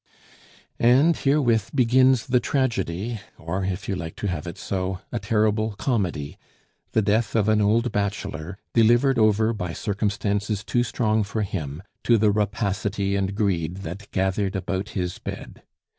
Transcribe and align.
And 0.79 1.15
herewith 1.15 1.75
begins 1.75 2.25
the 2.25 2.39
tragedy, 2.39 3.19
or, 3.37 3.63
if 3.65 3.87
you 3.87 3.95
like 3.95 4.15
to 4.15 4.27
have 4.27 4.47
it 4.47 4.57
so, 4.57 4.97
a 5.11 5.19
terrible 5.19 5.73
comedy 5.73 6.39
the 6.93 7.03
death 7.03 7.35
of 7.35 7.47
an 7.47 7.61
old 7.61 7.91
bachelor 7.91 8.57
delivered 8.73 9.19
over 9.19 9.53
by 9.53 9.73
circumstances 9.73 10.63
too 10.63 10.81
strong 10.81 11.21
for 11.21 11.43
him 11.43 11.83
to 12.03 12.17
the 12.17 12.31
rapacity 12.31 13.15
and 13.15 13.35
greed 13.35 13.83
that 13.85 14.09
gathered 14.09 14.55
about 14.55 14.89
his 14.97 15.19
bed. 15.19 15.61